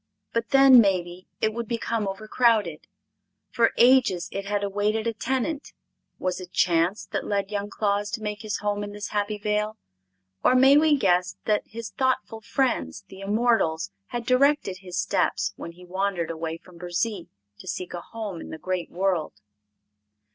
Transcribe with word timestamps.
but 0.33 0.49
then, 0.49 0.79
maybe, 0.81 1.27
it 1.41 1.53
would 1.53 1.67
become 1.67 2.07
overcrowded. 2.07 2.87
For 3.51 3.71
ages 3.77 4.29
it 4.31 4.45
had 4.45 4.63
awaited 4.63 5.05
a 5.05 5.13
tenant. 5.13 5.73
Was 6.17 6.41
it 6.41 6.51
chance 6.51 7.05
that 7.05 7.23
led 7.27 7.51
young 7.51 7.69
Claus 7.69 8.09
to 8.13 8.21
make 8.23 8.41
his 8.41 8.57
home 8.65 8.83
in 8.83 8.93
this 8.93 9.09
happy 9.09 9.37
vale? 9.37 9.77
Or 10.43 10.55
may 10.55 10.75
we 10.75 10.97
guess 10.97 11.37
that 11.45 11.67
his 11.67 11.91
thoughtful 11.91 12.41
friends, 12.41 13.03
the 13.09 13.21
immortals, 13.21 13.91
had 14.07 14.25
directed 14.25 14.77
his 14.77 14.97
steps 14.97 15.53
when 15.55 15.73
he 15.73 15.85
wandered 15.85 16.31
away 16.31 16.57
from 16.57 16.79
Burzee 16.79 17.27
to 17.59 17.67
seek 17.67 17.93
a 17.93 18.01
home 18.01 18.41
in 18.41 18.49
the 18.49 18.57
great 18.57 18.89
world? 18.89 19.33